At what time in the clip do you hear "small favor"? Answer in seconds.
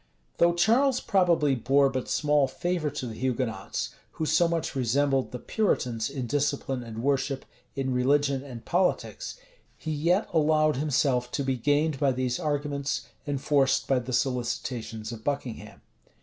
2.09-2.89